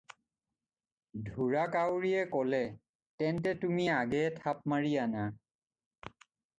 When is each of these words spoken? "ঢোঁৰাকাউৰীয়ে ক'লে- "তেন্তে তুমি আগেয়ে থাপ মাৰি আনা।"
"ঢোঁৰাকাউৰীয়ে 1.25 2.25
ক'লে- 2.33 3.23
"তেন্তে 3.23 3.55
তুমি 3.65 3.89
আগেয়ে 4.01 4.27
থাপ 4.41 4.69
মাৰি 4.75 4.95
আনা।" 5.07 5.31